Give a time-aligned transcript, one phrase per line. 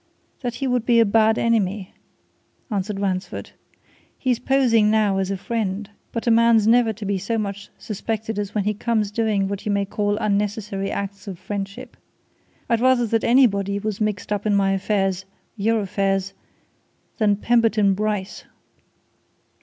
[0.41, 1.93] "That he would be a bad enemy,"
[2.71, 3.51] answered Ransford.
[4.17, 8.39] "He's posing now as a friend but a man's never to be so much suspected
[8.39, 11.95] as when he comes doing what you may call unnecessary acts of friendship.
[12.67, 15.25] I'd rather that anybody was mixed up in my affairs
[15.55, 16.33] your affairs
[17.19, 18.45] than Pemberton Bryce!"